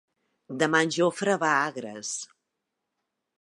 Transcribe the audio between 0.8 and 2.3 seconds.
en Jofre va a Agres.